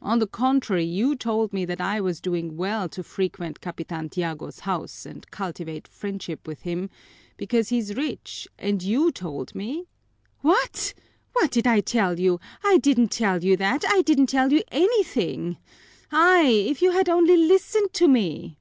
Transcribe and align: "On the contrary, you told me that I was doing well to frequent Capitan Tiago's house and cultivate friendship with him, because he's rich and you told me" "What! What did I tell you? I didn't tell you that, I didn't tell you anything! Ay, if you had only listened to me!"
"On 0.00 0.20
the 0.20 0.28
contrary, 0.28 0.84
you 0.84 1.16
told 1.16 1.52
me 1.52 1.64
that 1.64 1.80
I 1.80 2.00
was 2.00 2.20
doing 2.20 2.56
well 2.56 2.88
to 2.90 3.02
frequent 3.02 3.60
Capitan 3.60 4.08
Tiago's 4.08 4.60
house 4.60 5.04
and 5.04 5.28
cultivate 5.32 5.88
friendship 5.88 6.46
with 6.46 6.60
him, 6.62 6.90
because 7.36 7.70
he's 7.70 7.96
rich 7.96 8.46
and 8.56 8.80
you 8.84 9.10
told 9.10 9.52
me" 9.52 9.88
"What! 10.42 10.94
What 11.32 11.50
did 11.50 11.66
I 11.66 11.80
tell 11.80 12.20
you? 12.20 12.38
I 12.62 12.78
didn't 12.78 13.10
tell 13.10 13.42
you 13.42 13.56
that, 13.56 13.82
I 13.88 14.02
didn't 14.02 14.28
tell 14.28 14.52
you 14.52 14.62
anything! 14.70 15.56
Ay, 16.12 16.66
if 16.68 16.80
you 16.80 16.92
had 16.92 17.08
only 17.08 17.36
listened 17.36 17.92
to 17.94 18.06
me!" 18.06 18.60